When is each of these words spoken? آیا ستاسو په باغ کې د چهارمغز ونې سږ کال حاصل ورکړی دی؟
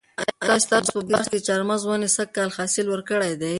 آیا 0.43 0.57
ستاسو 0.65 0.89
په 0.95 1.01
باغ 1.11 1.25
کې 1.31 1.37
د 1.39 1.43
چهارمغز 1.47 1.83
ونې 1.85 2.09
سږ 2.17 2.29
کال 2.37 2.49
حاصل 2.57 2.85
ورکړی 2.89 3.33
دی؟ 3.41 3.49